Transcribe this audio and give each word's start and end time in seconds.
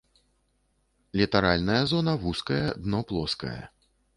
Літаральная 1.21 1.83
зона 1.93 2.15
вузкая, 2.27 2.65
дно 2.87 3.05
плоскае. 3.13 3.59